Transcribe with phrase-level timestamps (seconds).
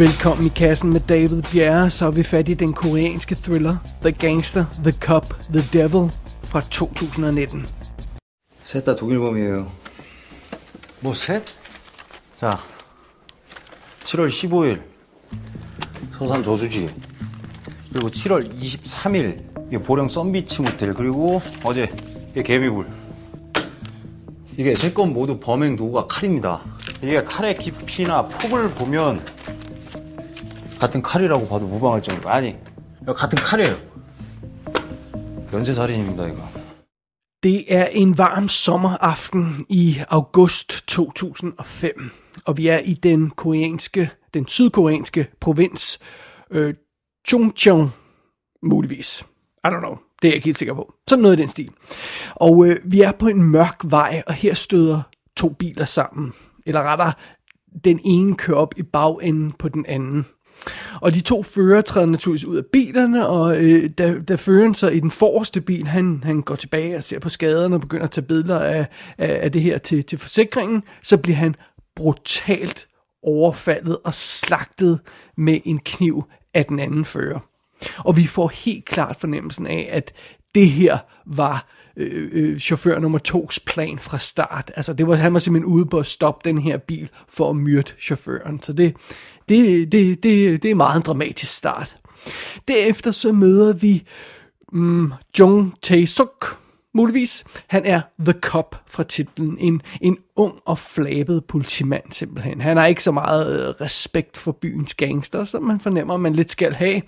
[0.00, 4.12] Velkommen i kassen med David Bjerre, så er vi fat i den koreanske thriller The
[4.12, 6.10] Gangster, The Cop, The Devil
[6.42, 7.66] fra 2019.
[8.64, 9.66] 셋 다 독일범이에요.
[11.00, 11.42] 뭐 셋?
[12.40, 12.58] 자,
[14.04, 14.80] 7월 15일
[16.18, 16.88] 서산 저수지
[17.92, 21.92] 그리고 7월 23일 이게 보령 썬비치 모텔 그리고 어제
[22.30, 22.86] 이게 개미굴
[24.56, 26.62] 이게 세 건 모두 범행 도구가 칼입니다.
[27.02, 29.22] 이게 칼의 깊이나 폭을 보면
[30.79, 32.55] 같은 칼이라고 봐도 무방할 정도 아니
[33.01, 33.75] 이거 같은 칼이에요.
[35.53, 36.65] 연쇄살인입니다 이거.
[37.43, 42.11] Det er en varm sommeraften i august 2005,
[42.45, 45.99] og vi er i den koreanske, den sydkoreanske provins
[46.51, 46.73] øh,
[47.27, 47.89] Chungcheong,
[48.63, 49.25] muligvis.
[49.63, 49.97] I don't know.
[50.21, 50.93] Det er jeg ikke helt sikker på.
[51.07, 51.71] Sådan noget i den stil.
[52.35, 55.01] Og øh, vi er på en mørk vej, og her støder
[55.37, 56.33] to biler sammen.
[56.65, 57.13] Eller rettere,
[57.83, 60.25] den ene kører op i bagenden på den anden.
[61.00, 64.88] Og de to fører træder naturligvis ud af bilerne, og øh, da, da føreren så
[64.88, 68.10] i den forreste bil, han, han går tilbage og ser på skaderne og begynder at
[68.10, 68.86] tage billeder af,
[69.18, 71.54] af, af det her til, til forsikringen, så bliver han
[71.96, 72.88] brutalt
[73.22, 75.00] overfaldet og slagtet
[75.36, 77.38] med en kniv af den anden fører.
[77.98, 80.12] Og vi får helt klart fornemmelsen af, at
[80.54, 81.66] det her var
[81.96, 84.70] øh, øh, chauffør nummer tos plan fra start.
[84.76, 87.56] Altså det var, han var simpelthen ude på at stoppe den her bil for at
[87.56, 88.62] myrde chaufføren.
[88.62, 88.96] Så det,
[89.50, 91.96] det, det, det, det er meget en dramatisk start.
[92.68, 94.02] Derefter så møder vi
[94.72, 96.58] mm, Jung Tae-suk,
[96.94, 97.44] muligvis.
[97.66, 99.58] Han er The Cop fra titlen.
[99.58, 102.60] En, en ung og flabet politimand simpelthen.
[102.60, 106.50] Han har ikke så meget øh, respekt for byens gangster, som man fornemmer, man lidt
[106.50, 107.02] skal have.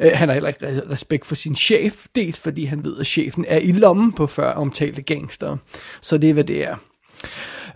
[0.00, 3.44] Øh, han har heller ikke respekt for sin chef, dels fordi han ved, at chefen
[3.48, 5.56] er i lommen på før omtalte gangster.
[6.00, 6.76] Så det er, hvad det er.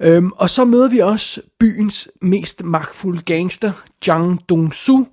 [0.01, 3.73] Øhm, og så møder vi også byens mest magtfulde gangster,
[4.07, 5.05] Jang Dong-su.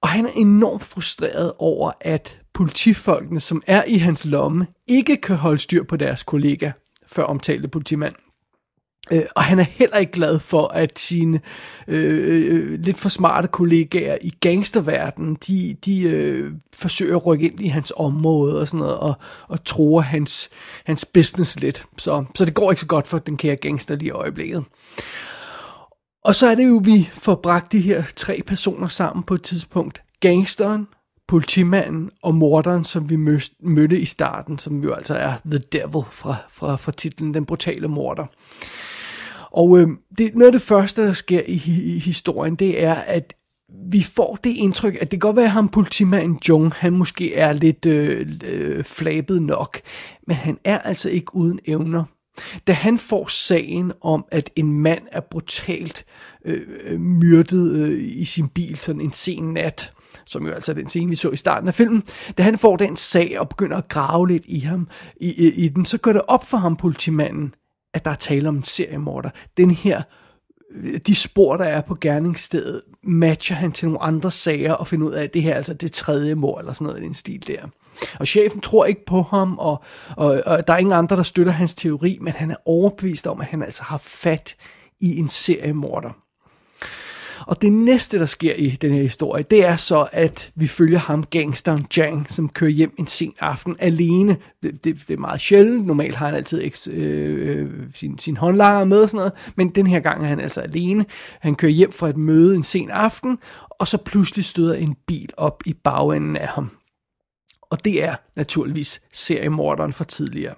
[0.00, 5.36] Og han er enormt frustreret over, at politifolkene, som er i hans lomme, ikke kan
[5.36, 6.70] holde styr på deres kollega,
[7.06, 8.14] før omtalte politimand.
[9.12, 11.40] Øh, og han er heller ikke glad for, at sine
[11.88, 17.46] øh, øh, øh, lidt for smarte kollegaer i gangsterverdenen, de, de øh, forsøger at rykke
[17.46, 19.14] ind i hans område og sådan noget, og,
[19.48, 20.50] og tror hans,
[20.84, 21.84] hans business lidt.
[21.98, 24.64] Så, så det går ikke så godt for den kære gangster lige i øjeblikket.
[26.24, 29.42] Og så er det jo, vi får bragt de her tre personer sammen på et
[29.42, 30.02] tidspunkt.
[30.20, 30.86] Gangsteren,
[31.28, 33.16] politimanden og morderen, som vi
[33.60, 37.88] mødte i starten, som jo altså er The Devil fra, fra, fra titlen Den Brutale
[37.88, 38.26] Morder.
[39.52, 39.88] Og øh,
[40.18, 41.62] det, noget af det første, der sker i,
[41.94, 43.34] i historien, det er, at
[43.90, 47.34] vi får det indtryk, at det kan godt være, at ham politimanden Jung, han måske
[47.34, 49.80] er lidt øh, øh, flabet nok,
[50.26, 52.04] men han er altså ikke uden evner.
[52.66, 56.04] Da han får sagen om, at en mand er brutalt
[56.44, 59.92] øh, øh, myrdet øh, i sin bil sådan en sen nat,
[60.26, 62.02] som jo altså er den scene, vi så i starten af filmen,
[62.38, 65.68] da han får den sag og begynder at grave lidt i ham, i, i, i
[65.68, 67.54] den, så går det op for ham, politimanden,
[67.94, 69.30] at der er tale om en seriemorder.
[69.56, 70.02] Den her,
[71.06, 75.12] de spor, der er på gerningsstedet, matcher han til nogle andre sager og finder ud
[75.12, 77.46] af, at det her er altså det tredje mord, eller sådan noget i den stil
[77.46, 77.62] der.
[78.20, 79.84] Og chefen tror ikke på ham, og,
[80.16, 83.40] og, og der er ingen andre, der støtter hans teori, men han er overbevist om,
[83.40, 84.56] at han altså har fat
[85.00, 86.10] i en seriemorder.
[87.46, 90.98] Og det næste, der sker i den her historie, det er så, at vi følger
[90.98, 94.36] ham, gangsteren Jang, som kører hjem en sen aften alene.
[94.62, 95.86] Det, det, det er meget sjældent.
[95.86, 99.32] Normalt har han altid eks, øh, øh, sin, sin håndlanger med og sådan noget.
[99.56, 101.04] Men den her gang er han altså alene.
[101.40, 103.38] Han kører hjem fra et møde en sen aften,
[103.70, 106.70] og så pludselig støder en bil op i bagenden af ham.
[107.70, 110.54] Og det er naturligvis seriemorderen for tidligere.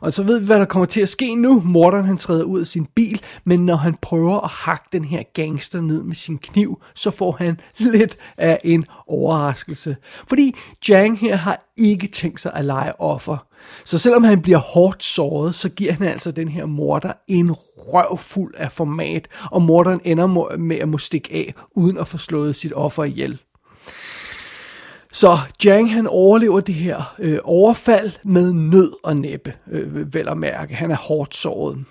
[0.00, 1.60] Og så ved vi, hvad der kommer til at ske nu.
[1.64, 5.22] Morderen han træder ud af sin bil, men når han prøver at hakke den her
[5.34, 9.96] gangster ned med sin kniv, så får han lidt af en overraskelse.
[10.28, 10.56] Fordi
[10.88, 13.46] Jang her har ikke tænkt sig at lege offer.
[13.84, 18.18] Så selvom han bliver hårdt såret, så giver han altså den her morder en røv
[18.18, 22.56] fuld af format, og morderen ender med at må stikke af, uden at få slået
[22.56, 23.38] sit offer ihjel.
[25.12, 30.38] Så Jang han overlever det her øh, overfald med nød og næppe, øh, vel at
[30.38, 30.74] mærke.
[30.74, 31.84] Han er hårdt såret.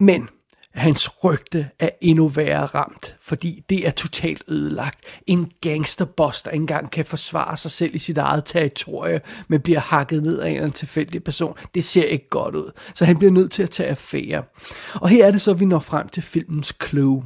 [0.00, 0.28] Men
[0.74, 5.20] hans rygte er endnu værre ramt, fordi det er totalt ødelagt.
[5.26, 9.80] En gangsterboss, der ikke engang kan forsvare sig selv i sit eget territorie, men bliver
[9.80, 11.54] hakket ned af en eller anden tilfældig person.
[11.74, 14.42] Det ser ikke godt ud, så han bliver nødt til at tage affære.
[14.94, 17.24] Og her er det så, vi når frem til filmens clue.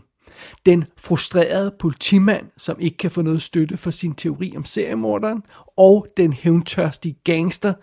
[0.67, 5.43] Den frustrerede politimand, som ikke kan få noget støtte for sin teori om seriemorderen,
[5.77, 7.75] og den hævntørstige gangster,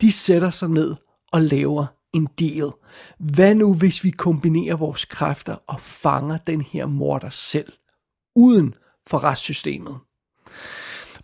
[0.00, 0.96] de sætter sig ned
[1.32, 2.70] og laver en deal.
[3.18, 7.72] Hvad nu, hvis vi kombinerer vores kræfter og fanger den her morder selv,
[8.36, 8.74] uden
[9.06, 9.98] for retssystemet.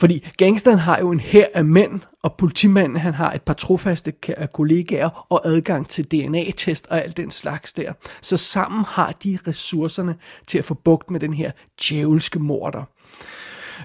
[0.01, 4.13] Fordi gangsteren har jo en her af mænd, og politimanden han har et par trofaste
[4.53, 7.93] kollegaer og adgang til DNA-test og alt den slags der.
[8.21, 10.15] Så sammen har de ressourcerne
[10.47, 11.51] til at få bugt med den her
[11.81, 12.85] djævelske morder.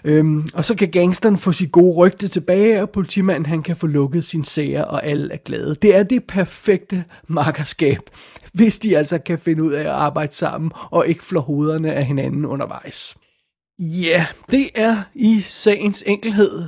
[0.04, 3.88] Øhm, og så kan gangsteren få sit gode rygte tilbage, og politimanden han kan få
[3.88, 5.76] lukket sin sager, og alle er glade.
[5.82, 8.00] Det er det perfekte makkerskab,
[8.54, 12.06] hvis de altså kan finde ud af at arbejde sammen, og ikke flå hovederne af
[12.06, 13.18] hinanden undervejs.
[13.82, 16.68] Ja, yeah, det er i sagens enkelhed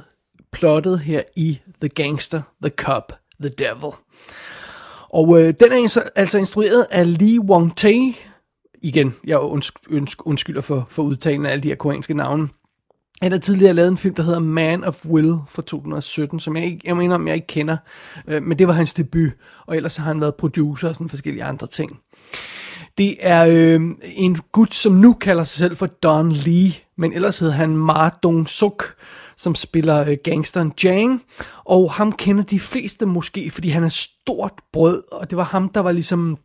[0.52, 3.92] plottet her i The Gangster, The Cop, The Devil.
[5.10, 8.14] Og øh, den er altså instrueret af Lee Wong Tae.
[8.84, 9.40] Igen, jeg
[10.26, 12.50] undskylder for, for udtalen af alle de her koreanske navne.
[13.22, 16.66] Han har tidligere lavet en film, der hedder Man of Will fra 2017, som jeg,
[16.66, 17.78] ikke, jeg mener, om jeg ikke kender.
[18.28, 19.32] Øh, men det var hans debut,
[19.66, 22.00] og ellers har han været producer og sådan forskellige andre ting.
[22.98, 27.40] Det er øh, en gut, som nu kalder sig selv for Don Lee, men ellers
[27.40, 28.96] hedder han Ma Dong Suk,
[29.38, 31.24] som spiller øh, gangsteren Jang,
[31.66, 35.70] og ham kender de fleste måske, fordi han er stort brød, og det var ham,
[35.70, 36.38] der var ligesom,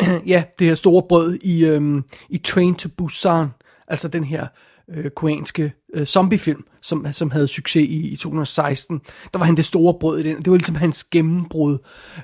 [0.26, 3.48] ja, det her store brød i, øh, i Train to Busan,
[3.88, 4.46] altså den her
[4.90, 9.00] øh, koreanske øh, zombiefilm, som, som havde succes i, i 2016.
[9.32, 10.36] Der var han det store brød i den.
[10.36, 11.78] Det var ligesom hans gennembrud.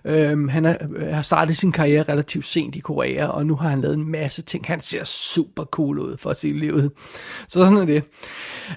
[0.04, 3.68] Øhm, han er, øh, har startet sin karriere relativt sent i Korea, og nu har
[3.68, 4.64] han lavet en masse ting.
[4.66, 6.90] Han ser super cool ud for at se livet.
[7.48, 8.02] Så sådan er det.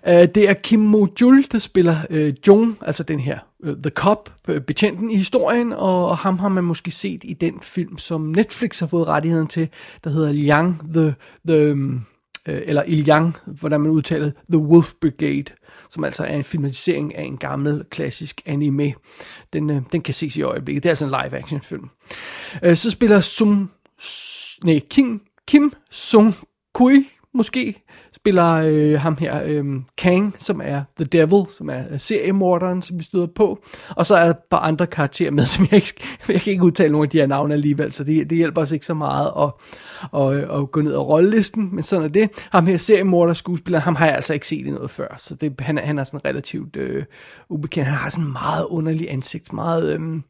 [0.07, 4.33] Øh, det er Kim Mo-jul, der spiller øh, Jung, altså den her øh, The Cop,
[4.47, 8.21] øh, betjenten i historien, og, og ham har man måske set i den film, som
[8.21, 9.69] Netflix har fået rettigheden til,
[10.03, 11.15] der hedder Yang the...
[11.47, 12.01] the øhm,
[12.47, 15.45] Øh, eller Il Yang, hvordan man udtaler The Wolf Brigade,
[15.89, 18.93] som altså er en filmatisering af en gammel, klassisk anime.
[19.53, 20.83] Den, øh, den kan ses i øjeblikket.
[20.83, 21.89] Det er altså en live-action film.
[22.63, 23.71] Øh, så spiller Sung,
[24.63, 26.33] nej, Kim, Kim Sung
[26.73, 27.83] Kui, måske,
[28.27, 29.65] spiller øh, ham her, øh,
[29.97, 33.63] Kang, som er The Devil, som er øh, seriemorderen, som vi støder på.
[33.89, 35.93] Og så er der et par andre karakterer med, som jeg ikke,
[36.27, 38.71] jeg kan ikke udtale nogle af de her navne alligevel, så det, det hjælper os
[38.71, 39.51] ikke så meget at,
[40.21, 42.29] at, øh, at gå ned ad rollelisten, men sådan er det.
[42.51, 45.53] Ham her seriemorder skuespiller, ham har jeg altså ikke set i noget før, så det,
[45.59, 47.05] han, han er sådan relativt øh,
[47.49, 47.87] ubekendt.
[47.87, 49.99] Han har sådan en meget underlig ansigt, meget...
[49.99, 50.21] Øh,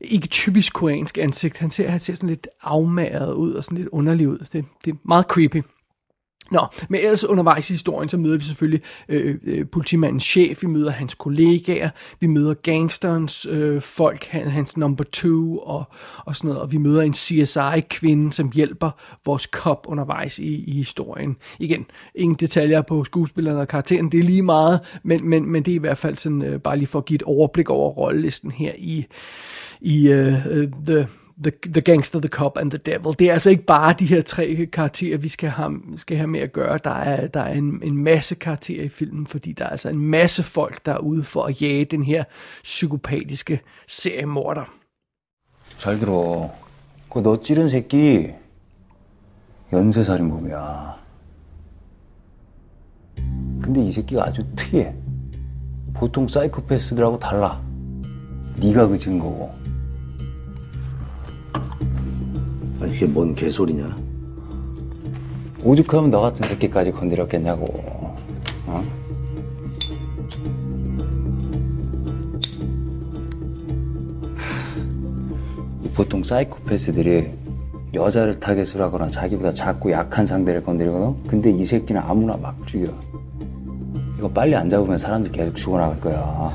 [0.00, 1.56] ikke typisk koreansk ansigt.
[1.56, 4.38] Han ser, han ser sådan lidt afmagret ud og sådan lidt underlig ud.
[4.38, 5.62] Det, det er meget creepy.
[6.50, 10.66] Nå, men ellers undervejs i historien, så møder vi selvfølgelig øh, øh, politimandens chef, vi
[10.66, 15.84] møder hans kollegaer, vi møder gangsterens øh, folk, hans number two og,
[16.24, 18.90] og sådan noget, og vi møder en CSI-kvinde, som hjælper
[19.26, 21.36] vores kop undervejs i, i historien.
[21.58, 25.70] Igen, ingen detaljer på skuespillerne og karakteren, det er lige meget, men, men, men det
[25.70, 28.50] er i hvert fald sådan, øh, bare lige for at give et overblik over rollelisten
[28.50, 29.06] her i,
[29.80, 31.08] i øh, øh The
[31.43, 33.15] The, the Gangster, The Cop and The Devil.
[33.19, 36.39] Det er altså ikke bare de her tre karakterer, vi skal have, skal have med
[36.39, 36.79] at gøre.
[36.83, 39.99] Der er, der er en, en masse karakterer i filmen, fordi der er altså en
[39.99, 42.23] masse folk, der er ude for at jage den her
[42.63, 44.65] psykopatiske seriemorder.
[45.77, 46.49] 잘 들어.
[47.09, 48.33] 그너 찌른 새끼
[49.71, 50.99] 연쇄살인범이야.
[53.61, 54.93] 근데 이 새끼가 아주 특이해.
[55.93, 57.61] 보통 사이코패스들하고 달라.
[58.57, 59.53] 네가 그진 거고.
[62.80, 63.96] 아니, 이게 뭔 개소리냐?
[65.62, 67.64] 오죽하면 너 같은 새끼까지 건드렸겠냐고.
[68.66, 68.84] 어?
[75.94, 77.30] 보통 사이코패스들이
[77.94, 81.26] 여자를 타겟으로 하거나 자기보다 작고 약한 상대를 건드리거든.
[81.28, 82.92] 근데 이 새끼는 아무나 막 죽여.
[84.18, 86.52] 이거 빨리 안 잡으면 사람들 계속 죽어나갈 거야.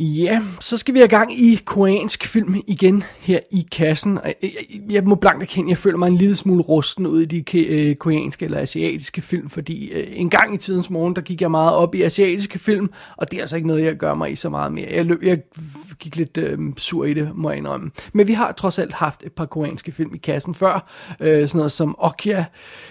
[0.00, 4.18] Ja, så skal vi have gang i koreansk film igen her i kassen.
[4.24, 7.24] Øh, øh, jeg, må blankt erkende, jeg føler mig en lille smule rusten ud i
[7.24, 11.50] de øh, koreanske eller asiatiske film, fordi en gang i tidens morgen, der gik jeg
[11.50, 14.34] meget op i asiatiske film, og det er altså ikke noget, jeg gør mig i
[14.34, 14.88] så meget mere.
[14.90, 15.38] Jeg, løb, jeg
[15.98, 17.90] gik lidt øh, sur i det, må jeg indrømme.
[18.12, 20.90] Men vi har trods alt haft et par koreanske film i kassen før,
[21.20, 22.44] øh, sådan noget som Okja,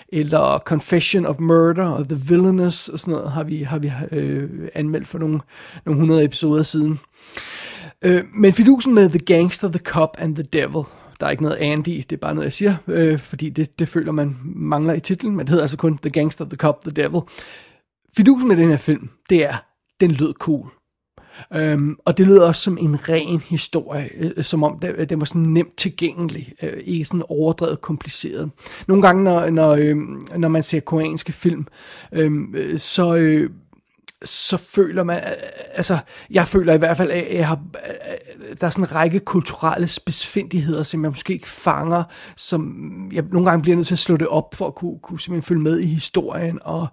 [0.10, 4.50] eller Confession of Murder, og The Villainous, og sådan noget har vi, har vi øh,
[4.76, 5.40] anmeldt for nogle,
[5.86, 6.97] nogle hundrede episoder siden.
[8.02, 10.84] Øh, men fidusen med The Gangster, The Cop and The Devil,
[11.20, 13.88] der er ikke noget Andy, det er bare noget, jeg siger, øh, fordi det, det
[13.88, 16.92] føler man mangler i titlen, men det hedder altså kun The Gangster, The Cop, The
[16.92, 17.22] Devil.
[18.18, 19.56] Fidusen med den her film, det er,
[20.00, 20.70] den lød cool.
[21.54, 25.26] Øhm, og det lyder også som en ren historie, øh, som om den, den var
[25.26, 28.52] sådan nemt tilgængelig, øh, ikke sådan overdrevet kompliceret.
[28.88, 29.98] Nogle gange, når, når, øh,
[30.38, 31.68] når man ser koreanske film,
[32.12, 33.16] øhm, øh, så...
[33.16, 33.50] Øh,
[34.26, 35.36] så føler man, øh, øh,
[35.74, 35.98] altså,
[36.30, 39.88] jeg føler i hvert fald, at jeg har, øh, der er sådan en række kulturelle
[39.88, 42.04] spidsfindigheder, som jeg måske ikke fanger,
[42.36, 42.74] som
[43.14, 45.48] jeg nogle gange bliver nødt til at slå det op, for at kunne, kunne simpelthen
[45.48, 46.88] følge med i historien, og,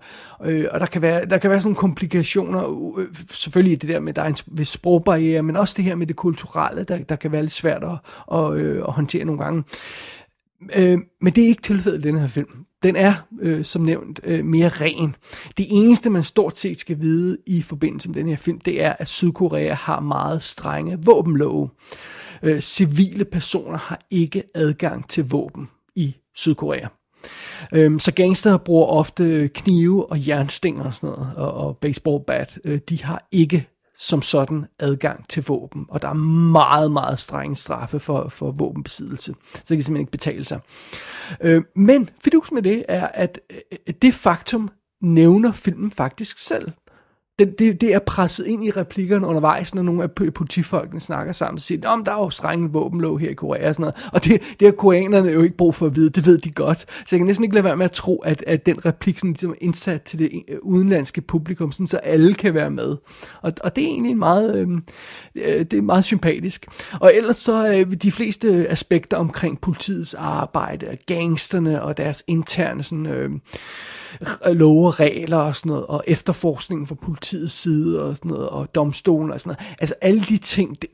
[0.45, 4.14] øh, og der kan være, der kan være sådan komplikationer, øh, selvfølgelig det der med,
[4.14, 7.33] der er en vis sprogbarriere, men også det her med det kulturelle, der, der kan
[7.33, 7.99] være lidt svært at,
[8.38, 9.64] at, øh, at håndtere nogle gange.
[10.76, 12.49] Øh, men det er ikke tilfældet i den her film.
[12.85, 15.17] Den er, øh, som nævnt, øh, mere ren.
[15.59, 18.93] Det eneste, man stort set skal vide i forbindelse med den her film, det er,
[18.99, 21.69] at Sydkorea har meget strenge våbenlove.
[22.43, 26.88] Øh, civile personer har ikke adgang til våben i Sydkorea.
[27.75, 32.59] Øh, så gangster bruger ofte knive og jernstænger og sådan noget, og, og baseball bat.
[32.64, 33.67] Øh, de har ikke
[33.99, 36.13] som sådan adgang til våben, og der er
[36.53, 40.61] meget, meget strenge straffe for, for våbenbesiddelse, så det kan simpelthen ikke betale sig.
[41.41, 44.71] Øh, men fidus med det er, at øh, det faktum
[45.03, 46.73] nævner filmen faktisk selv
[47.38, 51.57] det, det, det er presset ind i replikkerne undervejs, når nogle af politifolkene snakker sammen
[51.57, 54.11] og siger, om der er jo strenge våbenlov her i Korea og sådan noget.
[54.12, 56.81] Og det, det har koreanerne jo ikke brug for at vide, det ved de godt.
[56.81, 59.31] Så jeg kan næsten ikke lade være med at tro, at, at den replik sådan,
[59.31, 62.97] ligesom er indsat til det øh, udenlandske publikum, sådan, så alle kan være med.
[63.43, 64.69] Og, og det er egentlig meget, øh,
[65.35, 66.67] øh, det er meget sympatisk.
[67.00, 73.07] Og ellers så øh, de fleste aspekter omkring politiets arbejde, gangsterne og deres interne sådan,
[73.07, 73.31] øh,
[74.47, 78.49] Øh, love og regler og sådan noget, og efterforskningen fra politiets side og sådan noget,
[78.49, 79.76] og domstolen og sådan noget.
[79.80, 80.90] Altså alle de ting, det,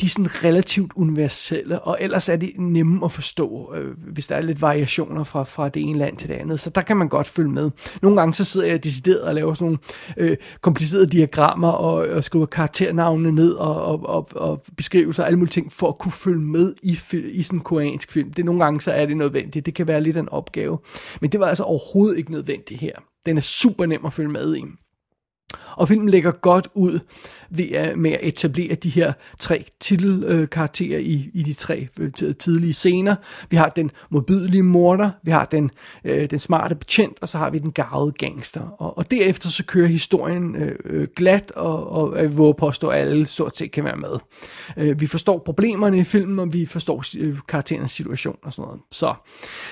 [0.00, 4.36] de er sådan relativt universelle, og ellers er de nemme at forstå, øh, hvis der
[4.36, 6.60] er lidt variationer fra, fra det ene land til det andet.
[6.60, 7.70] Så der kan man godt følge med.
[8.02, 9.78] Nogle gange så sidder jeg decideret og laver sådan nogle
[10.16, 15.38] øh, komplicerede diagrammer og, og skriver karakternavnene ned og, og, og, og beskrivelser og alle
[15.38, 18.32] mulige ting for at kunne følge med i, i sådan en koreansk film.
[18.32, 19.66] Det nogle gange så er det nødvendigt.
[19.66, 20.78] Det kan være lidt en opgave.
[21.20, 22.92] Men det var altså overhovedet ikke nødvendigt her.
[23.26, 24.64] Den er super nem at følge med i.
[25.76, 26.98] Og filmen lægger godt ud
[27.50, 32.74] ved, øh, med at etablere de her tre titelkarakterer i, i de tre øh, tidlige
[32.74, 33.16] scener.
[33.50, 35.70] Vi har den modbydelige morder, vi har den,
[36.04, 38.60] øh, den smarte betjent, og så har vi den garvede gangster.
[38.60, 43.00] Og, og derefter så kører historien øh, øh glat, og, og jeg våger påstå, at
[43.00, 44.18] alle stort set kan være med.
[44.76, 48.80] Øh, vi forstår problemerne i filmen, og vi forstår øh, karakterernes situation og sådan noget.
[48.90, 49.14] Så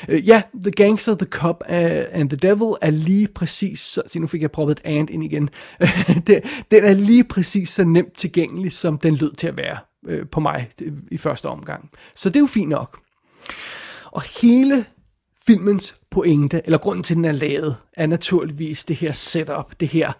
[0.08, 1.74] øh, ja, The Gangster, The Cop uh,
[2.12, 5.24] and The Devil er lige præcis, så se, nu fik jeg proppet et and ind
[5.24, 5.48] igen,
[6.70, 10.40] den er lige præcis så nemt tilgængelig, som den lød til at være øh, på
[10.40, 11.90] mig øh, i første omgang.
[12.14, 12.98] Så det er jo fint nok.
[14.04, 14.84] Og hele
[15.46, 19.88] filmens pointe, eller grunden til, at den er lavet, er naturligvis det her setup, det
[19.88, 20.12] her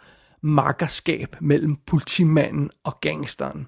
[0.43, 3.67] makkerskab mellem politimanden og gangsteren.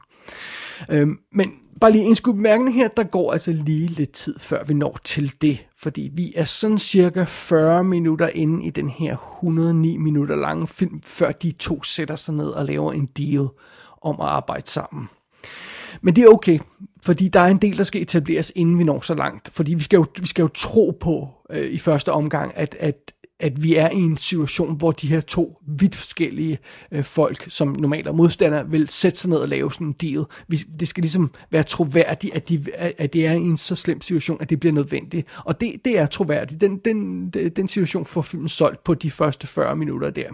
[0.91, 4.65] Øhm, men bare lige en skud bemærkning her, der går altså lige lidt tid, før
[4.65, 5.67] vi når til det.
[5.77, 11.01] Fordi vi er sådan cirka 40 minutter inde i den her 109 minutter lange film,
[11.05, 13.49] før de to sætter sig ned og laver en deal
[14.03, 15.09] om at arbejde sammen.
[16.01, 16.59] Men det er okay,
[17.03, 19.51] fordi der er en del, der skal etableres, inden vi når så langt.
[19.53, 23.13] Fordi vi skal jo, vi skal jo tro på øh, i første omgang, at, at
[23.43, 26.59] at vi er i en situation, hvor de her to vidt forskellige
[26.93, 30.25] øh, folk, som normalt er modstandere, vil sætte sig ned og lave sådan en deal.
[30.49, 32.65] Vi, det skal ligesom være troværdigt, at de,
[32.99, 35.29] at de er i en så slem situation, at det bliver nødvendigt.
[35.45, 36.61] Og det, det er troværdigt.
[36.61, 40.29] Den, den, den situation får filmen solgt på de første 40 minutter der.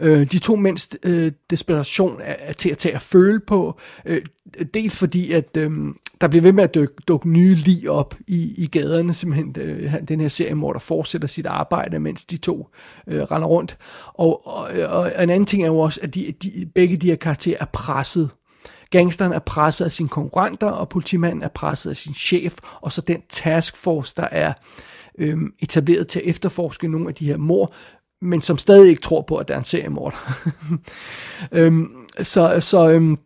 [0.00, 3.80] Øh, de to mænds øh, desperation er, er til at tage at føle på.
[4.06, 4.22] Øh,
[4.74, 5.70] dels fordi, at øh,
[6.22, 9.94] der bliver ved med at dukke, dukke nye lige op i, i gaderne, simpelthen øh,
[10.08, 12.68] den her seriemorder der fortsætter sit arbejde, mens de to
[13.06, 13.78] øh, render rundt.
[14.14, 17.16] Og, og, og en anden ting er jo også, at de, de, begge de her
[17.16, 18.30] karakterer er presset
[18.90, 23.00] Gangsteren er presset af sine konkurrenter, og politimanden er presset af sin chef, og så
[23.00, 24.52] den taskforce, der er
[25.18, 27.74] øh, etableret til at efterforske nogle af de her mor,
[28.22, 30.16] men som stadig ikke tror på, at der er en seriemorder.
[31.52, 31.88] øhm,
[32.22, 33.18] så så, øhm,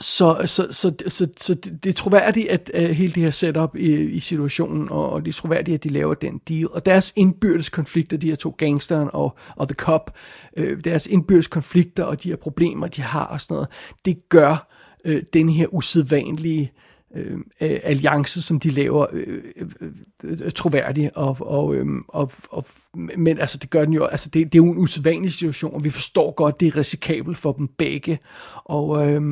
[0.00, 3.92] så, så, så, så, så det er troværdigt, at uh, hele det her setup i,
[3.92, 6.68] i situationen, og, og det er troværdigt, at de laver den deal.
[6.70, 10.16] Og deres indbyrdes konflikter, de her to gangsteren og, og The Cop,
[10.56, 13.68] øh, deres indbyrdes konflikter og de her problemer, de har og sådan noget,
[14.04, 14.68] det gør
[15.04, 19.90] øh, den her usædvanlige øh, øh, øh alliance, som de laver, øh, øh,
[20.24, 21.10] øh troværdig.
[21.16, 22.66] Og, og, øh, og, og,
[23.16, 25.84] men altså, det gør den jo, altså, det, det er jo en usædvanlig situation, og
[25.84, 28.18] vi forstår godt, det er risikabelt for dem begge
[28.64, 29.22] og, øh,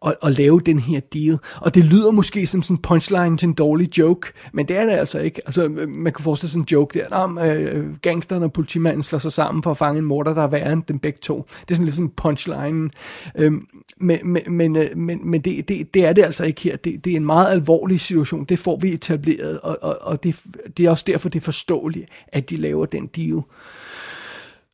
[0.00, 1.38] og, og lave den her deal.
[1.60, 4.84] Og det lyder måske som sådan en punchline til en dårlig joke, men det er
[4.84, 5.40] det altså ikke.
[5.46, 9.32] Altså, man kan forestille sådan en joke der, om øh, gangsteren og politimanden slår sig
[9.32, 11.46] sammen for at fange en morder, der er værre end dem begge to.
[11.60, 12.90] Det er sådan lidt sådan punchline.
[13.34, 13.52] Øh,
[14.00, 16.76] men men, men, øh, men, men det, det, det er det altså ikke her.
[16.76, 18.44] Det, det er en meget alvorlig situation.
[18.44, 20.42] Det får vi etableret, og, og, og det,
[20.76, 23.40] det er også derfor, det er forståeligt, at de laver den deal.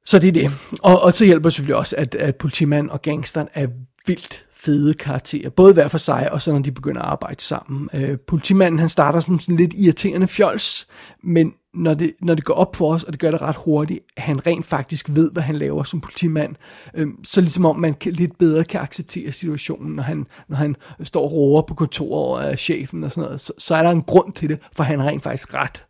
[0.04, 0.50] Så det er det.
[0.82, 3.66] Og, og så hjælper selvfølgelig også, at, at politimand og gangsteren er
[4.06, 7.88] vildt fede karakterer, både hver for sig, og så når de begynder at arbejde sammen.
[7.94, 10.86] Øh, politimanden, han starter som sådan lidt irriterende fjols,
[11.22, 14.00] men når det, når det går op for os, og det gør det ret hurtigt,
[14.16, 16.54] at han rent faktisk ved, hvad han laver som politimand,
[16.94, 20.76] øh, så ligesom om man kan, lidt bedre kan acceptere situationen, når han, når han
[21.02, 23.90] står og roer på kontoret af øh, chefen og sådan noget, så, så er der
[23.90, 25.84] en grund til det, for han er rent faktisk ret.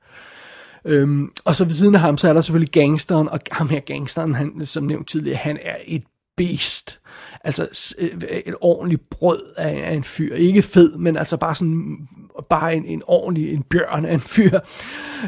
[0.84, 3.80] Øhm, og så ved siden af ham, så er der selvfølgelig gangsteren, og ham her
[3.80, 6.02] gangsteren, han, som nævnt tidligere, han er et
[6.36, 7.00] beast.
[7.44, 8.10] Altså øh,
[8.46, 10.34] et ordentligt brød af, af en fyr.
[10.34, 12.08] Ikke fed, men altså bare sådan
[12.50, 14.58] bare en, en ordentlig en bjørn af en fyr.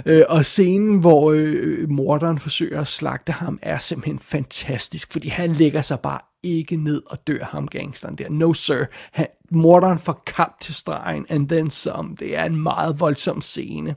[0.06, 5.52] Øh, og scenen, hvor øh, morderen forsøger at slagte ham, er simpelthen fantastisk, fordi han
[5.52, 8.30] lægger sig bare ikke ned og dør ham gangsteren der.
[8.30, 8.84] No sir.
[9.12, 12.16] Han, morderen får kamp til stregen, and then some.
[12.18, 13.96] Det er en meget voldsom scene.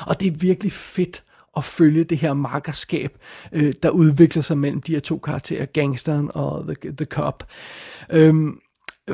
[0.00, 1.22] Og det er virkelig fedt
[1.56, 3.18] at følge det her markerskab,
[3.52, 7.44] øh, der udvikler sig mellem de her to karakterer, gangsteren og the, the cop.
[8.12, 8.58] Øhm,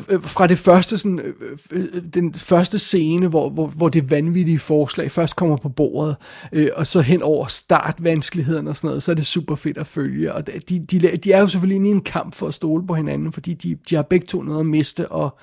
[0.09, 4.59] øh, fra det første sådan, øh, øh, den første scene, hvor, hvor, hvor det vanvittige
[4.59, 6.15] forslag først kommer på bordet,
[6.51, 9.87] øh, og så hen over startvanskeligheden og sådan noget, så er det super fedt at
[9.87, 10.33] følge.
[10.33, 12.95] Og de, de, de er jo selvfølgelig inde i en kamp for at stole på
[12.95, 15.37] hinanden, fordi de, de har begge to noget at miste, og,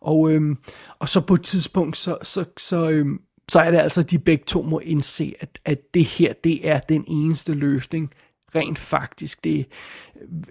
[0.00, 0.56] og, øhm,
[0.98, 3.18] og så på et tidspunkt, så, så, så, øhm,
[3.48, 6.68] så er det altså, at de begge to må indse, at, at det her, det
[6.68, 8.10] er den eneste løsning,
[8.54, 9.44] rent faktisk.
[9.44, 9.66] Det,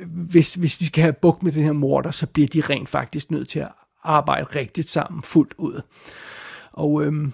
[0.07, 3.31] hvis, hvis de skal have bukt med den her morter, så bliver de rent faktisk
[3.31, 3.71] nødt til at
[4.03, 5.81] arbejde rigtigt sammen fuldt ud.
[6.71, 7.33] Og øhm,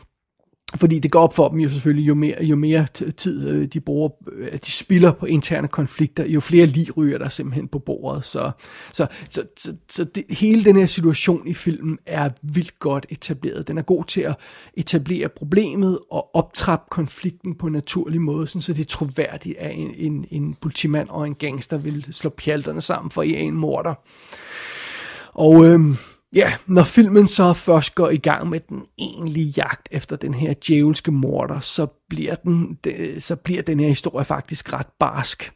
[0.76, 2.86] fordi det går op for dem jo selvfølgelig, jo mere, jo mere
[3.18, 7.30] tid øh, de bruger, øh, de spiller på interne konflikter, jo flere lig ryger der
[7.30, 8.26] simpelthen på bordet.
[8.26, 8.52] Så,
[8.94, 13.68] så, så, så, så det, hele den her situation i filmen er vildt godt etableret.
[13.68, 14.36] Den er god til at
[14.74, 19.94] etablere problemet og optrappe konflikten på en naturlig måde, så det er troværdigt, at en,
[19.96, 23.94] en, en politimand og en gangster vil slå pjalterne sammen for en morder.
[25.34, 25.96] Og øhm,
[26.36, 30.54] Ja, når filmen så først går i gang med den egentlige jagt efter den her
[30.68, 35.52] djævelske morder, så bliver, den, det, så bliver den her historie faktisk ret barsk.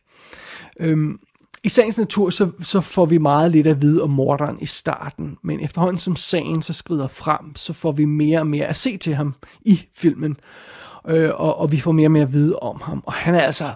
[0.79, 1.19] Øhm,
[1.63, 5.37] I sagens natur, så, så får vi meget lidt at vide om morderen i starten,
[5.43, 8.97] men efterhånden som sagen så skrider frem, så får vi mere og mere at se
[8.97, 10.37] til ham i filmen,
[11.07, 13.03] øh, og, og vi får mere og mere at vide om ham.
[13.05, 13.75] Og han er altså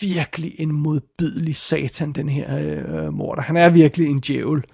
[0.00, 3.42] virkelig en modbydelig satan, den her øh, morder.
[3.42, 4.64] Han er virkelig en djævel.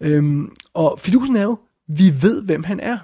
[0.00, 1.58] Øhm, og fidusen er jo,
[1.88, 2.98] vi ved, hvem han er.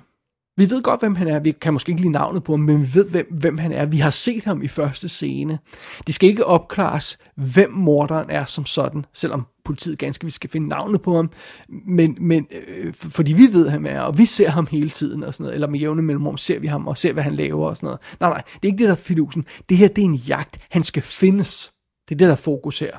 [0.58, 1.38] Vi ved godt, hvem han er.
[1.38, 3.84] Vi kan måske ikke lide navnet på ham, men vi ved, hvem, hvem han er.
[3.84, 5.58] Vi har set ham i første scene.
[6.06, 10.68] Det skal ikke opklares, hvem morderen er som sådan, selvom politiet ganske vi skal finde
[10.68, 11.30] navnet på ham,
[11.68, 15.24] men, men øh, fordi vi ved, hvem han er, og vi ser ham hele tiden,
[15.24, 17.68] og sådan noget, eller med jævne mellemrum ser vi ham, og ser, hvad han laver,
[17.68, 18.00] og sådan noget.
[18.20, 19.44] Nej, nej, det er ikke det, der er fidusen.
[19.68, 20.58] Det her, det er en jagt.
[20.70, 21.72] Han skal findes.
[22.08, 22.96] Det er det, der er fokus her.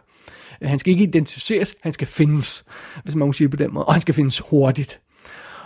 [0.62, 2.66] Han skal ikke identificeres, han skal findes,
[3.04, 5.02] hvis man må sige det på den måde, og han skal findes hurtigt.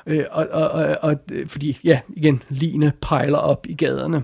[0.08, 4.24] Øh, og, og, og, og, øh, fordi, ja, igen, line pejler op i gaderne.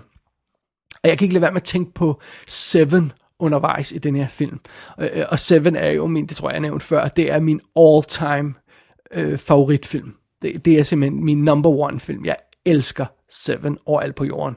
[1.04, 4.28] Og jeg kan ikke lade være med at tænke på Seven undervejs i den her
[4.28, 4.60] film.
[5.00, 7.40] Øh, øh og Seven er jo min, det tror jeg, jeg nævnte før, det er
[7.40, 8.54] min all-time
[9.14, 10.14] øh, favoritfilm.
[10.42, 12.26] Det, det er simpelthen min number one film.
[12.26, 14.56] Jeg elsker Seven overalt på jorden.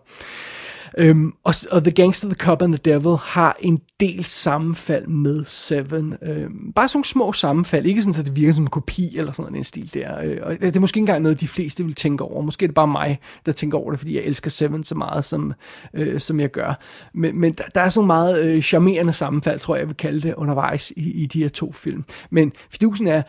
[0.99, 5.45] Øhm, og, og The Gangster, The Cop and the Devil har en del sammenfald med
[5.45, 6.15] Seven.
[6.23, 9.33] Øhm, bare sådan nogle små sammenfald, ikke sådan, at det virker som en kopi eller
[9.33, 10.21] sådan en stil der.
[10.23, 12.43] Øh, og det er måske ikke engang noget, de fleste vil tænke over.
[12.43, 15.25] Måske er det bare mig, der tænker over det, fordi jeg elsker Seven så meget,
[15.25, 15.53] som,
[15.95, 16.81] øh, som jeg gør.
[17.15, 20.21] Men, men der, der er sådan meget øh, charmerende sammenfald, tror jeg, jeg vil kalde
[20.21, 22.05] det, undervejs i, i de her to film.
[22.31, 23.23] Men fidusen er,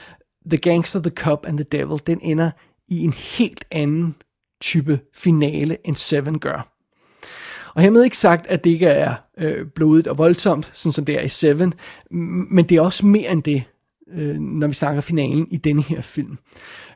[0.50, 2.52] The Gangster, The Cop and the Devil, den ender
[2.88, 4.16] i en helt anden
[4.62, 6.71] type finale, end Seven gør.
[7.76, 11.16] Og hermed ikke sagt, at det ikke er øh, blodigt og voldsomt, sådan som det
[11.16, 11.74] er i Seven,
[12.52, 13.64] men det er også mere end det,
[14.14, 16.38] øh, når vi snakker finalen i denne her film.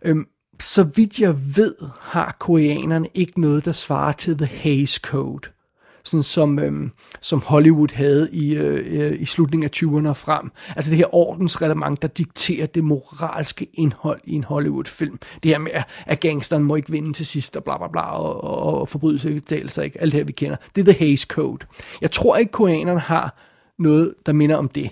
[0.06, 0.26] Øhm,
[0.60, 5.50] så vidt jeg ved, har koreanerne ikke noget, der svarer til The Hays Code
[6.06, 6.92] sådan som, øhm,
[7.22, 10.52] som Hollywood havde i, øh, øh i slutningen af 20'erne og frem.
[10.76, 15.20] Altså det her ordensreglement, der dikterer det moralske indhold i en Hollywood-film.
[15.44, 15.72] Det her med,
[16.06, 19.34] at gangsteren må ikke vinde til sidst, og bla bla bla, og, og, og forbrydelse
[19.34, 20.02] ikke sig ikke.
[20.02, 20.58] Alt det her, vi kender.
[20.76, 21.66] Det er The Hays Code.
[22.02, 23.38] Jeg tror ikke, koreanerne har
[23.80, 24.90] noget, der minder om det.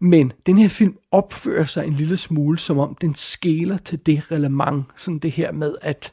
[0.00, 4.32] Men den her film opfører sig en lille smule, som om den skæler til det
[4.32, 4.84] relevant.
[4.96, 6.12] Sådan det her med, at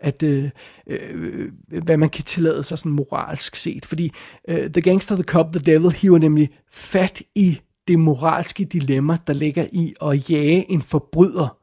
[0.00, 0.50] at øh,
[0.86, 3.86] øh, hvad man kan tillade sig sådan moralsk set.
[3.86, 4.12] Fordi
[4.48, 9.32] øh, The Gangster, The Cop, The Devil hiver nemlig fat i det moralske dilemma, der
[9.32, 11.56] ligger i at jage en forbryder,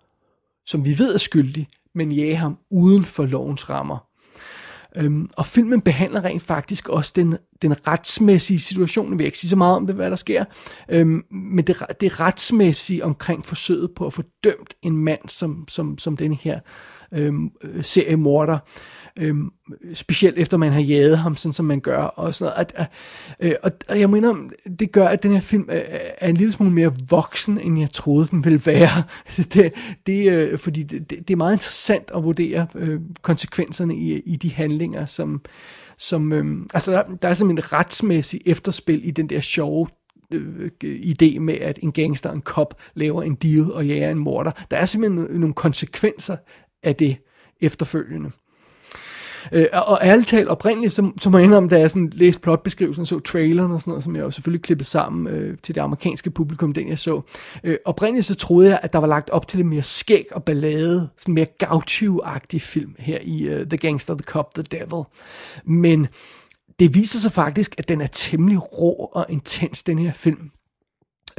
[0.66, 3.98] som vi ved er skyldig, men jage ham uden for lovens rammer.
[4.96, 9.12] Øhm, og filmen behandler rent faktisk også den, den retsmæssige situation.
[9.12, 10.46] Jeg vil ikke sige så meget om det, hvad der sker.
[10.90, 15.98] Øhm, men det, det retsmæssige omkring forsøget på at få dømt en mand som, som,
[15.98, 16.60] som den her
[17.16, 18.58] øhm, øh, seriemorder.
[19.20, 19.52] Øhm,
[19.94, 22.68] specielt efter man har jaget ham, sådan som man gør, og sådan noget.
[22.68, 22.88] At, at,
[23.40, 24.36] øh, og, og jeg mener,
[24.80, 25.82] det gør, at den her film er,
[26.18, 29.04] er en lille smule mere voksen, end jeg troede, den ville være.
[29.54, 29.74] det,
[30.06, 34.52] det, øh, fordi det, det er meget interessant at vurdere øh, konsekvenserne i, i de
[34.52, 35.42] handlinger, som,
[35.98, 39.88] som øh, altså der, der er simpelthen et retsmæssigt efterspil i den der sjove
[40.32, 44.20] øh, idé med, at en gangster og en cop laver en deal og jager en
[44.20, 44.52] morder.
[44.72, 46.38] Der er simpelthen nogle konsekvenser
[46.86, 47.18] af det
[47.62, 48.32] efterfølgende.
[49.52, 53.06] Øh, og ærligt talt, oprindeligt, så, så må jeg indrømme, da jeg sådan læste plotbeskrivelsen,
[53.06, 56.32] så traileren og sådan noget, som jeg jo selvfølgelig klippet sammen øh, til det amerikanske
[56.32, 57.22] publikum, den jeg så.
[57.64, 60.44] Øh, oprindeligt så troede jeg, at der var lagt op til en mere skæg og
[60.44, 65.04] ballade, sådan mere gaucho-agtig film her i uh, The Gangster, The Cop, The Devil.
[65.66, 66.08] Men
[66.80, 70.52] det viser sig faktisk, at den er temmelig rå og intens, den her film.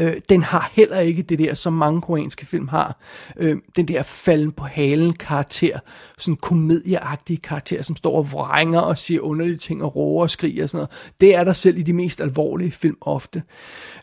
[0.01, 2.99] Øh, den har heller ikke det der, som mange koreanske film har.
[3.37, 5.79] Øh, den der falden på halen karakter.
[6.19, 10.63] Sådan komedieagtige karakter, som står og vrænger og siger underlige ting og råber og skriger
[10.63, 11.13] og sådan noget.
[11.21, 13.43] Det er der selv i de mest alvorlige film ofte.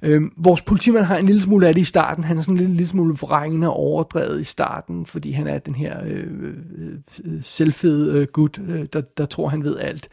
[0.03, 2.23] Øh, vores politimand har en lille smule af det i starten.
[2.23, 5.59] Han er sådan en lille, lille smule vrængende og overdrevet i starten, fordi han er
[5.59, 10.09] den her øh, øh, selvfede øh, gut, øh, der, der tror, han ved alt.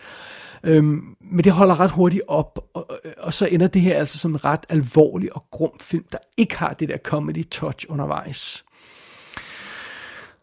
[0.65, 4.31] Øhm, men det holder ret hurtigt op, og, og så ender det her altså som
[4.31, 8.65] en ret alvorlig og grum film, der ikke har det der comedy touch undervejs.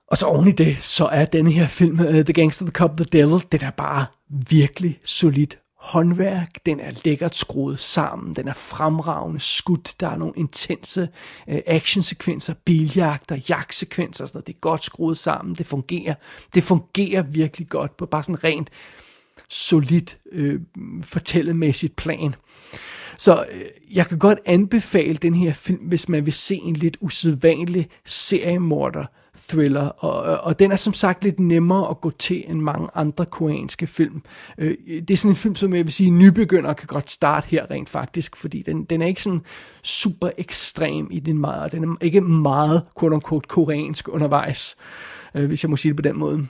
[0.08, 2.98] Og så oven i det, så er denne her film, uh, The Gangster, The Cop,
[2.98, 4.06] The Devil, den er bare
[4.50, 10.34] virkelig solidt håndværk, den er lækkert skruet sammen, den er fremragende skudt, der er nogle
[10.38, 11.10] intense
[11.48, 16.16] uh, actionsekvenser, biljagter, jagtsekvenser og sådan noget, det er godt skruet sammen, det fungerer,
[16.54, 18.70] det fungerer virkelig godt på bare sådan rent
[19.50, 20.62] solidt øh,
[21.04, 22.36] fortællemæssigt plan.
[23.18, 26.98] Så øh, jeg kan godt anbefale den her film, hvis man vil se en lidt
[27.02, 29.06] usædvanlig seriemorder
[29.50, 32.88] thriller, og, øh, og den er som sagt lidt nemmere at gå til end mange
[32.96, 34.22] andre koreanske film.
[34.58, 37.72] Øh, det er sådan en film, som jeg vil sige, nybegynder kan godt starte her
[37.72, 39.42] rent faktisk, fordi den, den er ikke sådan
[39.84, 44.76] super ekstrem i den meget, den er ikke meget, quote unquote, koreansk undervejs,
[45.36, 46.48] øh, hvis jeg må sige det på den måde.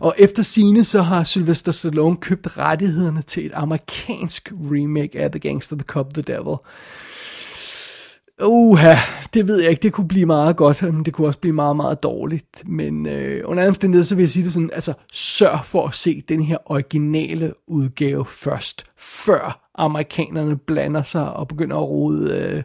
[0.00, 5.40] Og efter sine så har Sylvester Stallone købt rettighederne til et amerikansk remake af The
[5.40, 6.56] Gangster, The Cop, The Devil.
[8.44, 8.94] Uha,
[9.34, 9.82] det ved jeg ikke.
[9.82, 12.62] Det kunne blive meget godt, men det kunne også blive meget, meget dårligt.
[12.66, 16.22] Men øh, under omstændighed, så vil jeg sige det sådan, altså sørg for at se
[16.28, 22.62] den her originale udgave først, før amerikanerne blander sig og begynder at rode, øh,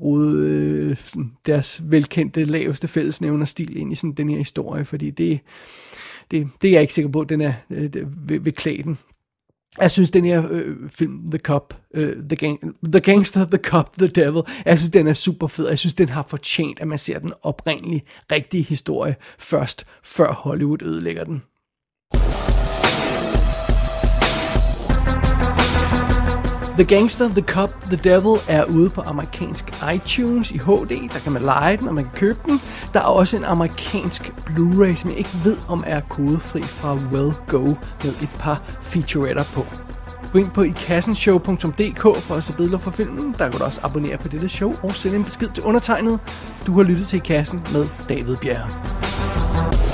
[0.00, 5.10] rode øh, sådan deres velkendte laveste fællesnævner stil ind i sådan den her historie, fordi
[5.10, 5.40] det,
[6.30, 7.90] det, det er jeg ikke sikker på, den er øh,
[8.28, 8.98] ved, ved klæden.
[9.80, 13.92] Jeg synes, den her øh, film, The Cop, øh, The, Gang, The Gangster, The Cop,
[13.92, 15.68] The Devil, jeg synes, den er super fed.
[15.68, 20.82] Jeg synes, den har fortjent, at man ser den oprindelige, rigtige historie først, før Hollywood
[20.82, 21.42] ødelægger den.
[26.76, 31.12] The Gangster, The Cop, The Devil er ude på amerikansk iTunes i HD.
[31.12, 32.60] Der kan man lege den, og man kan købe den.
[32.92, 37.32] Der er også en amerikansk Blu-ray, som jeg ikke ved om er kodefri fra Well
[37.46, 39.66] Go med et par featuretter på.
[40.32, 43.34] Gå ind på ikassenshow.dk for at se billeder fra filmen.
[43.38, 46.20] Der kan du også abonnere på dette show og sende en besked til undertegnet.
[46.66, 49.85] Du har lyttet til I Kassen med David Bjerg.